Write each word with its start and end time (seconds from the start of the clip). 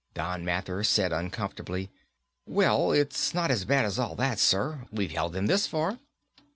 Don 0.15 0.43
Mathers 0.43 0.89
said 0.89 1.13
uncomfortably, 1.13 1.91
"Well, 2.47 2.91
it's 2.91 3.35
not 3.35 3.51
as 3.51 3.65
bad 3.65 3.85
as 3.85 3.99
all 3.99 4.15
that, 4.15 4.39
sir. 4.39 4.87
We've 4.89 5.11
held 5.11 5.33
them 5.33 5.45
this 5.45 5.67
far." 5.67 5.99